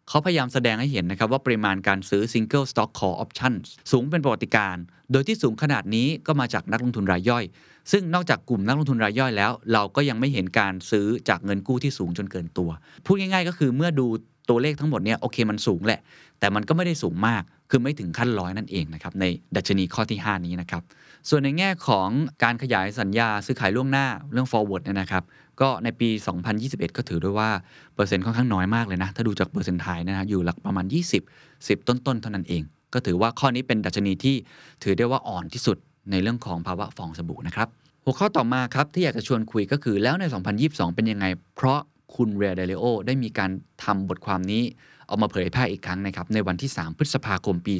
[0.09, 4.77] เขาพยายามแสดงให้เห็นนะครับ ว่าปริมาณการซื้อ Single Stock Call Options สูงเป็นประวัติการ
[5.13, 7.45] โดยที่สูงขนาดนี้ก็มาจากนักลงทุนรายย่อย
[7.93, 12.71] ซึ่งนอกจากกลุ่มนักลงทุนรายย่อยแล้ว เราก็ยังไม่เห็นการซื้อจากเงินกู้ที่สูงจนเกินตัว
[13.05, 14.07] พูดง่าย ๆ ก็คือเมื่อดู
[14.49, 16.01] ตัวเลขทั้งหมดเนี่ยโอเคมันสูงแหละ
[16.39, 19.25] แต่มันก็ไม่ได้สูงมาก คือไม่ถึงขั้นร้อยนั่นเองนะครับใน
[19.57, 20.83] ดัชนีข้อที่ 5 นี้นะครับ
[21.29, 22.09] ส่วนในแง่ของ
[22.43, 25.25] การขยายสัญญาซื้อขายล่วงหน้าเรื่อง forward เนี่ยนะครับ
[25.61, 26.09] ก็ในปี
[26.53, 27.51] 2021 ก็ถือด้วยว่า
[27.95, 30.87] เปอร์เซ็นต์ค่อนข้างน้อยมากเลยนะ ถ้าดูจากเปอร์เซ็นต์ไทยนะฮะอยู่หลักประมาณ
[31.27, 32.63] 20 10 ต้นๆเท่านั้นเอง
[32.95, 34.37] ก็ถือว่าข้อนี้เป็นดัชนีที่
[34.83, 35.77] ถือได้ว่าอ่อนที่สุด
[36.11, 37.69] ในเรื่องของภาวะฟองสบู่นะครับ
[38.05, 40.25] หัวข้อต่อมาครับที่อยากจะชวนคุยก็คือแล้วใน
[40.61, 41.81] 2022 เป็นยังไง เพราะ
[42.17, 43.51] คุณเรียเดเลโอได้มีการ
[43.85, 44.63] ทำบทความนี้
[45.09, 47.75] ออกมาเผยแพร่อีกครั้งนะครับในวันที่ 3 พฤษภาคมปี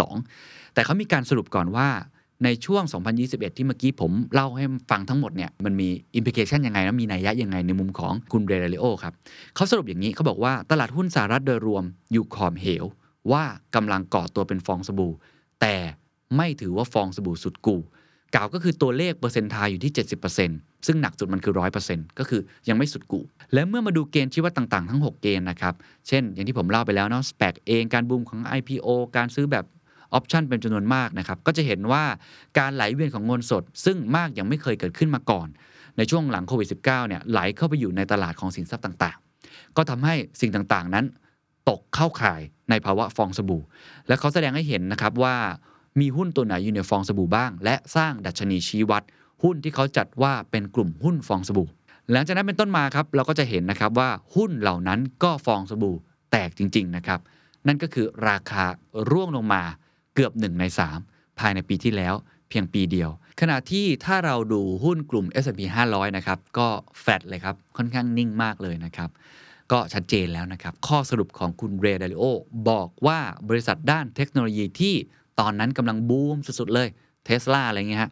[0.00, 1.88] 2022 แต่เขามีการสรุปก่อนว่า
[2.44, 2.82] ในช่วง
[3.20, 9.12] 2021 ที่เมื่อกี้ผมเล่าให้ฟังทั้งหมดเนี่ย มันมีอิมพิเคชันยังไงและมีนัยยะยังไงในมุมของคุณเรเดลิโอครับ
[9.54, 12.84] เขาสรุปอย่างนี้เขาบอกว่าตลาดหุ้นสหรัฐโดยรวมอยู่ขอบเหว
[13.32, 15.12] ว่ากำลังก่อตัวเป็นฟองสบู่
[15.60, 15.74] แต่
[16.36, 17.80] ไม่ถือว่าฟองสบู่สุดกู่
[18.34, 19.92] กล่าวก็คือตัวเลขเปอร์เซ็นต์ทายอยู่ที่
[20.38, 21.54] 70%ซึ่งหนักสุดมันคือ
[21.86, 25.74] 100%ก็คือยังไม่สุดกู่และเมื่อมาดูเกณฑ์ชี้วัดต่างๆ ทั้ง 6 เกณฑ์นะครับ
[26.08, 29.64] เช่น อย่างที่ผมเล่าไปแล้วเนาะสเปกเองการบูมของ IPO การซื้อแบบ
[30.14, 32.04] ออปชันเป็นจำนวนมากนะครับ ก็จะเห็นว่า
[32.58, 35.48] การไหลเวียนของเงินสด ซึ่งมากยังไม่เคยเกิดขึ้นมาก่อน
[35.96, 41.04] ในช่วงหลังโควิด -19 เนี่ยไหลเข้าไปอยู่ในตลาดของสินทรัพย์ต่างๆ ก็ทำให้สิ่งต่างๆนั้น
[41.68, 43.62] ตกเข้าข่ายในภาวะฟองสบู่
[44.08, 45.36] และเขาแสดงให้เห็นนะครับว่า
[46.00, 49.02] มีหุ้นตัวไหนอยู่ในฟองสบู่บ้าง และสร้างดัชนีชี้วัด
[49.42, 51.68] หุ้นที่เขาจัดว่าเป็นกลุ่มหุ้นฟองสบู่
[52.10, 55.96] หลังจากนั้นเป็นต้นมาครับเราก็จะเห็นนะครับว่าหุ้นเหล่านั้นก็ฟองสบู่
[56.30, 57.20] แตกจริง ๆ นะครับ
[57.66, 58.64] นั่นก็คือราคา
[59.10, 59.62] ร่วงลงมา
[60.14, 60.64] เกือบ1ใน
[61.02, 62.14] 3 ภายในปีที่แล้ว
[62.48, 66.68] เพียงปีเดียว ขณะที่ถ้าเราดูหุ้นกลุ่ม S&P 500 นะครับ ก็
[67.00, 69.10] แฟดเลยครับ ค่อนข้างนิ่งมากเลยนะครับ
[69.72, 72.24] ก็ชัดเจนแล้วนะครับ ข้อสรุปของคุณเรเดลิโอ
[72.68, 74.94] บอกว่าบริษัทด้านเทคโนโลยีที่
[75.40, 76.88] ตอนนั้นกำลังบูมสุดๆเลย
[77.24, 78.10] เทสลาอะไรเงี้ยฮะ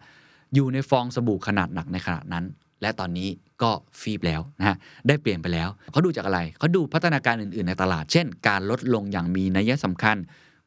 [0.54, 2.44] อยู่ในฟองสบู่ขนาดหนักในขณะนั้น
[2.82, 3.28] และตอนนี้
[3.62, 4.76] ก็ฟีบแล้วนะฮะ
[5.08, 10.16] ได้เปลี่ยนไปแล้วเขาดูจากอะไรเขาดูพัฒนาการอื่นๆในตลาด เช่น การลดลงอย่างมีนัยสำคัญ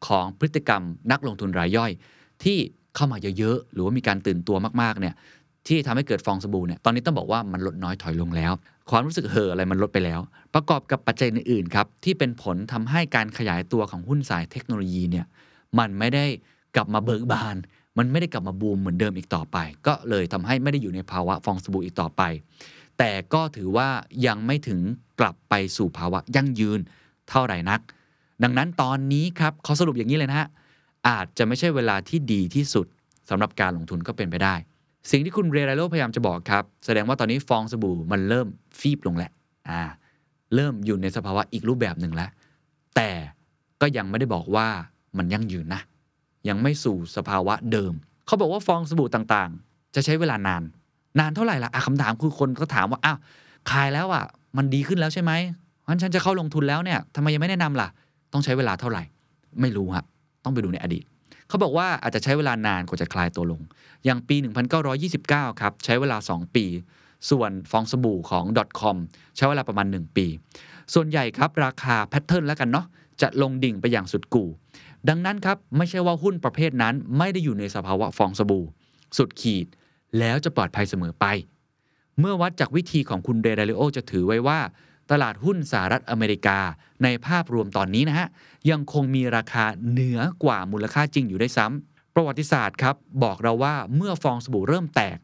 [0.07, 1.91] ของพฤติกรรมนักลงทุนรายย่อย
[2.43, 2.57] ที่
[2.95, 5.13] เข้ามาเยอะๆหรือว่ามีการตื่นตัวมากๆเนี่ย
[5.67, 8.53] ที่ทำให้เกิดฟองสบู่เนี่ย ตอนนี้ต้องบอกว่ามันลดน้อยถอยลงแล้ว
[8.89, 10.19] ความรู้สึกเห่ออะไรมันลดไปแล้ว
[10.53, 15.25] ประกอบกับปัจจัยอื่นๆครับ ที่เป็นผลทำให้การขยายตัวของหุ้นสายเทคโนโลยีเนี่ย
[15.79, 16.25] มันไม่ได้
[16.75, 17.55] กลับมาเบิกบาน
[17.97, 19.57] มันไม่ได้กลับมาบูมเหมือนเดิมอีกต่อไป
[19.87, 22.21] ก็เลยทำให้ไม่ได้อยู่ในภาวะฟองสบู่อีกต่อไป
[22.97, 23.87] แต่ก็ถือว่า
[24.27, 24.81] ยังไม่ถึง
[25.19, 26.79] กลับไปสู่ภาวะยั่งยืน
[27.29, 27.79] เท่าไหร่นัก
[28.43, 30.47] ดังนั้นตอนนี้ครับเขาสรุปอย่างนี้เลยนะฮะ
[31.07, 32.85] อาจจะไม่ใช่เวลาที่ดีที่สุด
[33.29, 34.55] สำหรับการลงทุนก็เป็นไปได้
[35.11, 38.47] สิ่งที่คุณเรไรโลพยายามจะบอกครับ แสดงว่าตอนนี้ฟองสบู่มันเริ่ม
[38.79, 39.31] ฟีบลงแล้ว
[39.69, 39.81] อ่า
[40.55, 42.29] เริ่มอยู่ในสภาวะอีกรูปแบบหนึ่งแล้ว
[42.95, 43.09] แต่
[43.81, 44.67] ก็ยังไม่ได้บอกว่า
[45.17, 45.81] มันยั่งยืนนะ
[46.47, 47.93] ยังไม่สู่สภาวะเดิม
[48.25, 50.63] เขาบอกว่าฟองสบู่ต่างๆ จะใช้เวลานาน
[51.19, 53.17] นานเท่าไหร่ล่ะอะคำถามคือคนก็ถามว่าอ้าว
[53.71, 54.25] ขายแล้วอะ
[54.57, 55.31] มันดีขึ้นแล้วใช่ไหม
[55.87, 57.87] งั้นฉันจะเข้าลงทุนแล้วเนี่ยทำไมยังไม่แนะนำล่ะ
[58.33, 59.03] ต้องใช้เวลาเท่าไหร่
[59.61, 60.05] ไม่รู้ฮะ
[60.43, 61.03] ต้องไปดูในอดีต
[61.47, 63.61] เขาบอกว่าอาจจะใช้เวลานานกว่าจะคลายตัวลง
[64.05, 64.35] อย่างปี
[64.99, 66.65] 1929 ครับ ใช้เวลา 2 ปี
[67.29, 68.43] ส่วนฟองสบู่ของ
[68.79, 68.97] .com
[69.35, 70.27] ใช้เวลาประมาณ 1 ปี
[70.93, 72.85] ส่วนใหญ่ครับ ราคาแพทเทิร์นแล้วกันเนาะ
[73.21, 74.49] จะลงดิ่งไปอย่างสุดกู่
[75.09, 78.65] ดังนั้นครับไม่ใช่ว่าหุ้นประเภทนั้นไม่ได้อยู่ในสภาวะฟองสบู่
[79.17, 79.67] สุดขีด
[80.19, 81.25] แล้วจะปลอดภัยเสมอไป
[82.19, 84.59] เมื่อวัดจากวิธีของคุณเดริโอจะถือไว้ว่า
[85.11, 86.59] ตลาดหุ้นสหรัฐอเมริกา
[87.03, 88.27] ในภาพรวมตอนนี้นะฮะ
[88.69, 95.17] ยังคงมีราคาเหนือกว่ามูลค่าจริงอยู่ได้ซ้ำประวัติศาสตร์ครับบอกเราว่าเมื่อฟองสบู่เริ่มแตก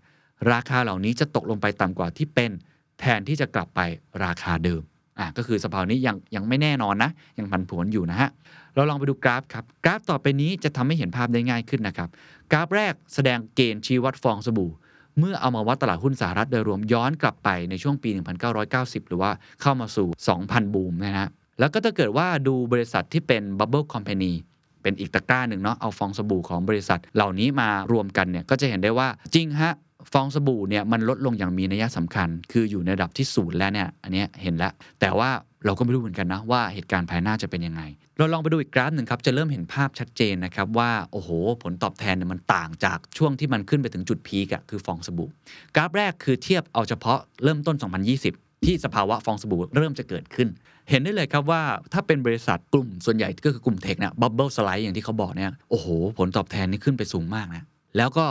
[0.52, 2.52] ราคาเหล่านี้จะตกลงไปต่ำกว่าที่เป็น
[3.00, 3.80] แทนที่จะกลับไป
[4.24, 4.82] ราคาเดิม
[5.20, 8.30] อะก็คือสภาวะนี้ยังยังไม่แน่นอนนะ ยังผันผวนอยู่นะฮะ
[8.76, 12.10] เราลองไปดูกราฟครับ กราฟต่อไปนี้จะทำให้เห็นภาพได้ง่ายขึ้นนะครับ
[12.52, 14.72] กราฟแรกแสดงเกณฑ์ชี้วัดฟองสบู่
[15.20, 18.10] เมื่อเอามาวัดตลาดหุ้นสหรัฐโดยรวมย้อนกลับไปในช่วงปี
[18.60, 20.08] 1990 หรือว่าเข้ามาสู่
[20.42, 21.28] 2,000 บูมนะฮะ
[21.60, 24.34] แล้วก็ถ้าเกิดว่าดูบริษัทที่เป็น Bubble Company
[24.82, 29.74] เป็นอีกตะกร้าหนึ่งเนาะเอาฟองสบู่ของบริษัทเหล่านี้มารวมกันเนี่ยก็จะเห็นได้ว่าจริงฮะ
[30.14, 35.30] ฟองสบู่เนี่ยมันลดลงอย่างมีนัยสำคัญ คืออยู่ในระดับที่ศูนย์แล้วเนี่ยอันนี้เห็นแล้ว แต่ว่า
[35.66, 37.82] เราก็ไม่รู้เหมือนกันนะว่าเหตุการณ์ภายหน้าจะเป็นยังไง
[38.18, 41.30] เราลองไปดูอีกกราฟหนึ่งครับ จะเริ่มเห็นภาพชัดเจนนะครับว่า โอ้โห
[41.64, 45.30] ผลตอบแทนเนี่ยมันต่างจากช่วงที่มันขึ้นไปถึงจุด peak อะคือฟองสบู่
[45.76, 47.76] กราฟแรกคือเทียบเอาเฉพาะเริ่มต้น
[48.20, 50.48] 2020ที่สภาวะฟองสบู่เริ่มจะเกิดขึ้น
[50.90, 51.62] เห็นได้เลยครับว่า
[51.94, 55.88] ถ้าเป็นบริษัทกลุ่มส่วนใหญ่ก็คือกลุ่ม tech เนี่ย bubble slide อย่างที่เขาบอกเนี่ยโอ้โห
[56.18, 57.64] ผลตอบแทนนี่ขึ้นไปสูงมากนะ
[57.98, 58.26] แล้วก็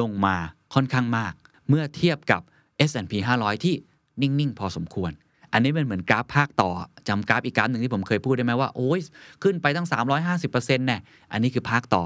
[0.00, 0.36] ลงมา
[0.74, 1.32] ค่อนข้างมาก
[1.68, 2.40] เมื่อเทียบกับ
[2.88, 3.74] S&P 500 ที่
[4.22, 5.12] นิ่ง ๆ พอสมควร
[5.52, 6.70] อันนี้เป็นเหมือนกราฟภาคต่อ
[7.08, 9.00] จำกราฟอีกกราฟหนึ่งที่ผมเคยพูดได้ไหมว่า โอ้ย
[9.42, 9.86] ขึ้นไปตั้ง
[10.32, 10.98] 350%แน่
[11.32, 12.04] อันนี้คือภาคต่อ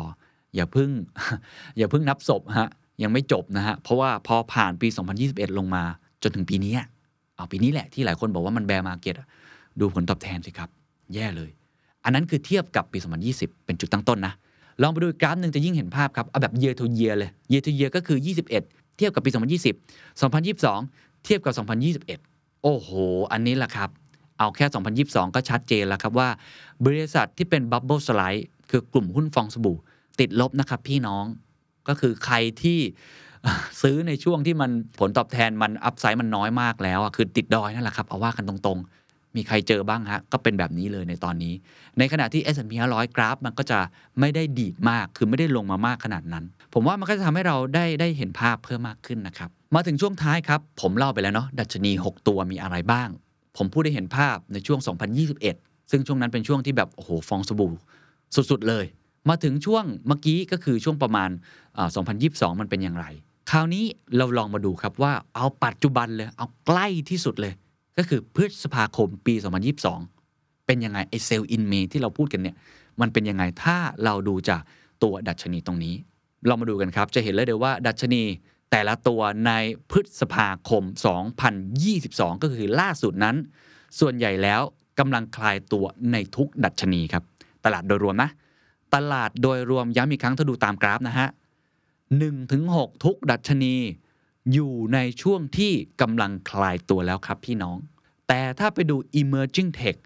[0.54, 0.90] อย่าพึ่ง
[1.78, 2.70] อย่าพึ่งนับศพฮะ
[3.02, 4.88] ยังไม่จบนะฮะ เพราะว่าพอผ่านปี
[5.22, 5.84] 2021 ลงมา
[6.22, 6.72] จนถึงปีนี้
[7.36, 9.14] เอาปีนี้แหละที่หลายคนบอกว่ามันแบร์มาเก็ต
[9.80, 10.68] ดูผลตอบแทนสิครับ
[11.14, 11.50] แย่เลย
[12.04, 12.98] อันนั้นคือเทียบกับปี
[13.32, 14.34] 2020 เป็นจุดตั้งต้นนะ
[14.82, 18.48] ลองไปดูกราฟหนึ่งจะยิ่งเห็นภาพครับ เอาแบบ year to year เลย year to year ก็คือ 21
[18.96, 21.54] เทียบกับปี 2020 2022 เทียบกับ
[22.08, 22.90] 2021 โอ้โห
[23.32, 23.90] อันนี้แหละครับ
[24.38, 24.66] เอาแค่
[25.04, 26.28] 2022 ก็ชัดเจนแล้วครับว่า
[26.84, 29.76] บริษัทที่เป็น bubble slide คือกลุ่มหุ้นฟองสบู่
[30.20, 31.24] ติดลบนะครับพี่น้อง
[31.88, 32.78] ก็คือใครที่
[33.82, 39.03] ซื้อในช่วงที่มันผลตอบแทนมันอัพไซด์มันน้อยมากแล้วอะคือติดดอยนั่นแหละครับ เอาว่ากันตรงๆ
[39.36, 41.54] มีใครเจอบ้างฮะ ก็เป็นแบบนี้เลยในตอนนี้
[41.98, 43.78] ในขณะที่ S&P 500 กราฟ มันก็จะ
[44.20, 46.44] ไม่ได้ดีดมาก คือไม่ได้ลงมามากขนาดนั้น
[46.74, 53.08] ผมว่ามันก็จะทำให้เราได้ได้เห็นภาพเพิ่มมากขึ้นนะครับ มาถึงช่วงท้ายครับ ผมเล่าไปแล้วเนาะ ดัชนี 6 ตัวมีอะไรบ้าง
[53.56, 54.78] ผมพูดได้เห็นภาพในช่วง
[55.34, 57.72] 2021 ซึ่งช่วงนั้นเป็นช่วงที่แบบ โอ้โห ฟองสบู่
[58.50, 58.84] สุดๆเลย
[59.28, 61.30] มาถึงช่วงเมื่อกี้ก็คือช่วงประมาณ
[61.76, 61.88] อ่า
[62.24, 63.06] 2022 มันเป็นอย่างไร
[63.50, 63.84] คราวนี้
[64.16, 67.52] เราลองมาดูครับว่าเอาปัจจุบันเลย เอาใกล้ที่สุดเลย
[67.98, 69.34] ก็คือพฤษภาคมปี
[70.00, 72.56] 2022 เป็นยังไงไอเซลล์อินเมที่เราพูดกันเนี่ย
[73.00, 74.60] มันเป็นยังไงถ้าเราดูจาก
[75.02, 75.94] ตัวดัชนีตรงนี้
[76.46, 78.22] เรามาดูกันครับ จะเห็นเลยเดี๋ยวว่าดัชนี
[78.70, 79.52] แต่ละตัวใน
[79.90, 80.82] พฤษภาคม
[81.62, 83.36] 2022 ก็คือล่าสุดนั้น
[84.00, 84.62] ส่วนใหญ่แล้ว
[84.98, 87.24] กำลังคลายตัวในทุกดัชนีครับ
[87.64, 88.30] ตลาดโดยรวมนะ
[88.94, 91.28] ตลาดโดยรวมย้ำอีกครั้งถ้าดูตามกราฟนะฮะ
[91.90, 93.74] 1ถึง6ทุกดัชนี
[94.52, 97.78] อยู่ในช่วงที่กำลังคลายตัวแล้วครับพี่น้อง
[98.28, 99.96] แต่ถ้าไปดู emerging tech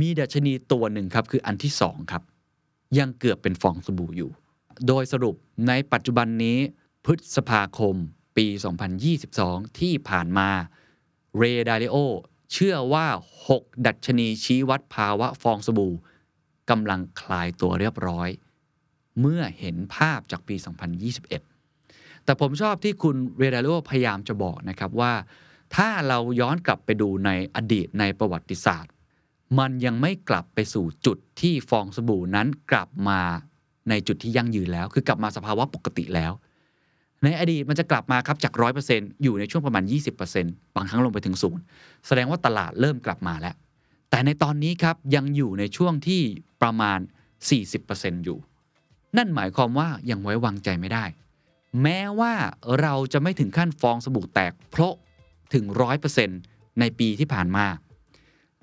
[0.00, 2.22] มีดัชนีตัวหนึ่งครับ คืออันที่2ครับ
[2.98, 4.30] ยังเกือบเป็นฟองสบู่อยู่
[4.86, 5.34] โดยสรุป
[5.68, 6.58] ในปัจจุบันนี้
[7.04, 7.94] พฤษภาคม
[8.36, 8.46] ปี
[9.12, 10.48] 2022 ที่ผ่านมา
[11.36, 11.96] เรดาริโอ
[12.52, 13.06] เชื่อว่า
[13.48, 15.94] 6 ดัชนีชี้วัดภาวะฟองสบู่
[16.70, 18.28] กำลังคลายตัวเรียบร้อย
[19.20, 20.56] เมื่อเห็นภาพจากปี
[21.10, 21.51] 2021
[22.24, 25.12] แต่ผมชอบที่คุณเรดาโอพยายามจะบอกนะครับว่า
[25.76, 28.92] ถ้าเราย้อนกลับไปดูในอดีตในประวัติศาสตร์
[29.58, 33.20] มันยังไม่กลับไปสู่จุดที่ฟองสบู่นั้นกลับมา
[33.88, 36.32] ในจุดที่ยั่งยืนแล้ว คือกลับมาสภาวะปกติแล้ว
[37.24, 38.52] ในอดีตมันจะกลับมาครับจาก
[38.88, 39.84] 100%อยู่ในช่วงประมาณ
[40.30, 41.62] 20%บางครั้งลงไปถึงศูนย์
[42.06, 43.54] แสดงว่าตลาดเริ่มกลับมาแล้ว
[44.10, 46.22] แต่ในตอนนี้ครับยังอยู่ในช่วงที่
[46.62, 46.98] ประมาณ
[47.62, 48.38] 40%อยู่
[49.16, 51.04] นั่นหมายความว่ายังไว้วางใจไม่ได้
[51.82, 52.32] แม้ว่า
[52.80, 54.92] เราจะไม่ถึงขั้นฟองสบู่แตกเพราะ
[55.54, 55.64] ถึง
[56.22, 57.66] 100%ในปีที่ผ่านมา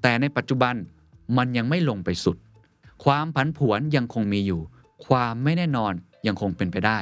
[0.02, 0.76] แต่ในปัจจุบัน
[1.38, 2.38] มันยังไม่ลงไปสุด
[3.04, 4.62] ความผันผวนยังคงมีอยู่
[5.08, 5.94] ความไม่แน่นอน
[6.28, 7.00] ยังคงเป็นไปได้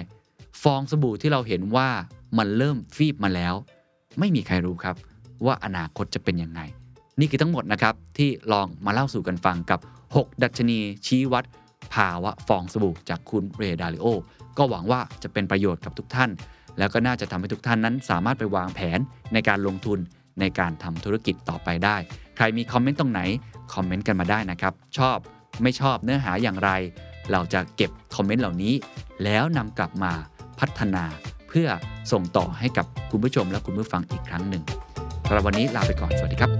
[0.62, 1.90] ฟองสบู่ที่เราเห็นว่า
[2.38, 3.54] มันเริ่มฟีบมาแล้ว
[4.20, 4.96] ไม่มีใครรู้ครับ
[5.46, 6.62] ว่าอนาคตจะเป็นยังไง
[7.20, 9.80] นี่คือทั้งหมดนะครับที่ลองมาเล่าสู่กันฟังกับ
[10.12, 11.44] 6 ดัชนีชี้วัด
[11.96, 14.08] ภาวะฟองสบู่จากคุณเรดาริโอ
[14.58, 16.30] ก็หวังว่าจะเป็นประโยชน์กับทุกท่าน
[16.78, 19.00] แล้วก็น่าจะทำให้ทุกท่านนั้น สามารถไปวางแผน
[19.34, 20.00] ในการลงทุน
[20.40, 21.98] ในการทำธุรกิจต่อไปได้
[22.36, 23.22] ใครมีคอมเมนต์ตรงไหน
[23.74, 25.18] คอมเมนต์กันมาได้นะครับ ชอบ
[25.62, 26.72] ไม่ชอบเนื้อหาอย่างไร
[27.32, 28.74] เราจะเก็บคอมเมนต์เหล่านี้
[29.24, 30.12] แล้วนำกลับมา
[30.60, 31.04] พัฒนา
[31.48, 31.68] เพื่อ
[32.12, 34.64] ส่งต่อให้กับคุณผู้ชมและคุณผู้ฟังอีกครั้งหนึ่ง
[35.28, 36.52] สำหรับวันนี้ลาไปก่อนสวัสดีครับ